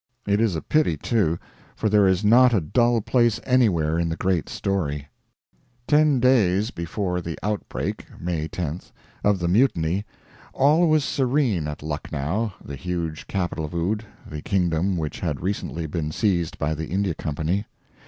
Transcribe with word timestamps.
It 0.25 0.41
is 0.41 0.55
a 0.55 0.63
pity, 0.63 0.97
too; 0.97 1.37
for 1.75 1.87
there 1.87 2.07
is 2.07 2.25
not 2.25 2.55
a 2.55 2.59
dull 2.59 3.01
place 3.01 3.39
anywhere 3.43 3.99
in 3.99 4.09
the 4.09 4.15
great 4.15 4.49
story. 4.49 5.09
Ten 5.85 6.19
days 6.19 6.71
before 6.71 7.21
the 7.21 7.37
outbreak 7.43 8.07
(May 8.19 8.47
10th) 8.47 8.91
of 9.23 9.37
the 9.37 9.47
Mutiny, 9.47 10.03
all 10.55 10.89
was 10.89 11.03
serene 11.05 11.67
at 11.67 11.83
Lucknow, 11.83 12.51
the 12.65 12.75
huge 12.75 13.27
capital 13.27 13.63
of 13.63 13.75
Oudh, 13.75 14.01
the 14.27 14.41
kingdom 14.41 14.97
which 14.97 15.19
had 15.19 15.39
recently 15.43 15.85
been 15.85 16.11
seized 16.11 16.57
by 16.57 16.73
the 16.73 16.87
India 16.87 17.13
Company. 17.13 17.67